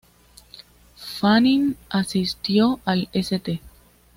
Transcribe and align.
Fanning 0.95 1.75
asistió 1.91 2.79
al 2.85 3.07
St. 3.13 3.61